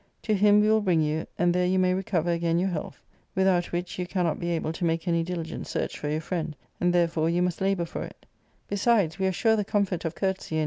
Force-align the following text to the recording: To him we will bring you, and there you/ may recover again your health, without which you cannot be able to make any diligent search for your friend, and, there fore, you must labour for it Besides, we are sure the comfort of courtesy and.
To 0.23 0.33
him 0.33 0.61
we 0.61 0.67
will 0.67 0.81
bring 0.81 1.01
you, 1.03 1.27
and 1.37 1.53
there 1.53 1.67
you/ 1.67 1.77
may 1.77 1.93
recover 1.93 2.31
again 2.31 2.57
your 2.57 2.69
health, 2.69 2.97
without 3.35 3.65
which 3.71 3.99
you 3.99 4.07
cannot 4.07 4.39
be 4.39 4.49
able 4.49 4.73
to 4.73 4.83
make 4.83 5.07
any 5.07 5.21
diligent 5.21 5.67
search 5.67 5.99
for 5.99 6.09
your 6.09 6.21
friend, 6.21 6.55
and, 6.79 6.91
there 6.91 7.07
fore, 7.07 7.29
you 7.29 7.43
must 7.43 7.61
labour 7.61 7.85
for 7.85 8.01
it 8.01 8.25
Besides, 8.67 9.19
we 9.19 9.27
are 9.27 9.31
sure 9.31 9.55
the 9.55 9.63
comfort 9.63 10.03
of 10.03 10.15
courtesy 10.15 10.55
and. 10.55 10.59